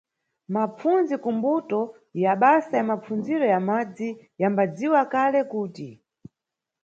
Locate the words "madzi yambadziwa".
3.67-5.01